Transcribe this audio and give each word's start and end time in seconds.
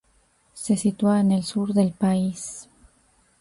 Se 0.55 0.77
sitúa 0.77 1.19
en 1.19 1.31
el 1.31 1.43
sur 1.43 1.75
del 1.75 1.91
país. 1.91 2.67